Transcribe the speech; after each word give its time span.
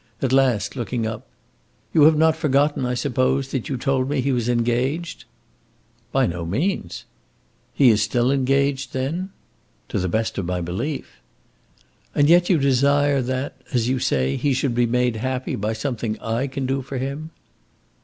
At 0.19 0.33
last, 0.33 0.75
looking 0.75 1.05
up, 1.05 1.27
"You 1.93 2.05
have 2.05 2.17
not 2.17 2.35
forgotten, 2.35 2.87
I 2.87 2.95
suppose, 2.95 3.49
that 3.51 3.69
you 3.69 3.77
told 3.77 4.09
me 4.09 4.19
he 4.19 4.31
was 4.31 4.49
engaged?" 4.49 5.25
"By 6.11 6.25
no 6.25 6.43
means." 6.43 7.05
"He 7.75 7.91
is 7.91 8.01
still 8.01 8.31
engaged, 8.31 8.93
then?" 8.93 9.29
"To 9.89 9.99
the 9.99 10.09
best 10.09 10.39
of 10.39 10.47
my 10.47 10.59
belief." 10.59 11.17
"And 12.15 12.29
yet 12.29 12.49
you 12.49 12.57
desire 12.57 13.21
that, 13.21 13.53
as 13.73 13.89
you 13.89 13.99
say, 13.99 14.37
he 14.37 14.53
should 14.53 14.73
be 14.73 14.87
made 14.87 15.17
happy 15.17 15.55
by 15.55 15.73
something 15.73 16.19
I 16.19 16.47
can 16.47 16.65
do 16.65 16.81
for 16.81 16.97
him?" 16.97 17.29